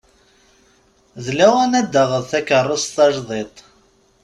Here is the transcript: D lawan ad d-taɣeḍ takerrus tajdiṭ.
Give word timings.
D 1.23 1.25
lawan 1.37 1.71
ad 1.79 1.85
d-taɣeḍ 1.89 2.23
takerrus 2.31 2.85
tajdiṭ. 2.95 3.55